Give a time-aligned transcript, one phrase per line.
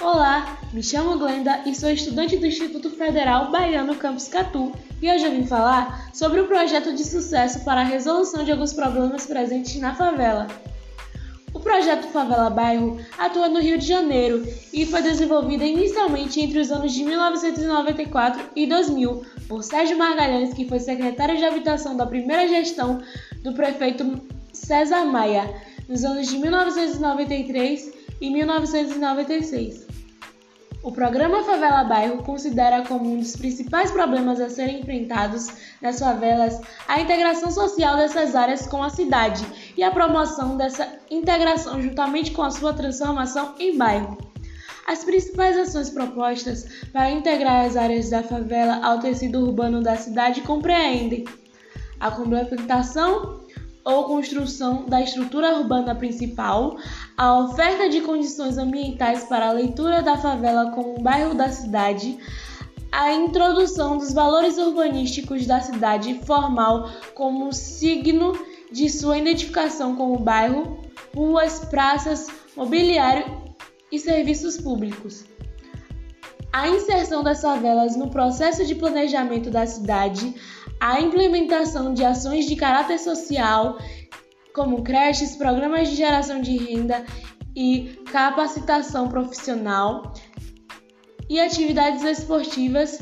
[0.00, 5.24] Olá, me chamo Glenda e sou estudante do Instituto Federal Baiano Campus Catu e hoje
[5.24, 9.80] eu vim falar sobre o projeto de sucesso para a resolução de alguns problemas presentes
[9.80, 10.48] na favela.
[11.54, 16.70] O projeto Favela Bairro atua no Rio de Janeiro e foi desenvolvido inicialmente entre os
[16.70, 22.46] anos de 1994 e 2000 por Sérgio Margalhães, que foi secretário de habitação da primeira
[22.46, 23.00] gestão
[23.42, 24.20] do prefeito
[24.52, 25.50] César Maia,
[25.88, 29.86] nos anos de 1993 e 1996.
[30.82, 35.48] O programa Favela Bairro considera como um dos principais problemas a serem enfrentados
[35.82, 39.44] nas favelas a integração social dessas áreas com a cidade
[39.76, 44.16] e a promoção dessa integração juntamente com a sua transformação em bairro.
[44.86, 50.42] As principais ações propostas para integrar as áreas da favela ao tecido urbano da cidade
[50.42, 51.24] compreendem
[51.98, 53.40] a complementação
[53.86, 56.76] ou construção da estrutura urbana principal,
[57.16, 62.18] a oferta de condições ambientais para a leitura da favela como um bairro da cidade,
[62.90, 68.32] a introdução dos valores urbanísticos da cidade formal como signo
[68.72, 70.80] de sua identificação como bairro,
[71.14, 72.26] ruas, praças,
[72.56, 73.24] mobiliário
[73.92, 75.24] e serviços públicos.
[76.56, 80.34] A inserção das favelas no processo de planejamento da cidade,
[80.80, 83.76] a implementação de ações de caráter social,
[84.54, 87.04] como creches, programas de geração de renda
[87.54, 90.14] e capacitação profissional,
[91.28, 93.00] e atividades esportivas,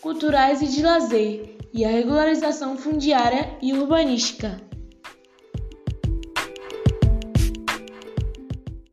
[0.00, 4.60] culturais e de lazer, e a regularização fundiária e urbanística.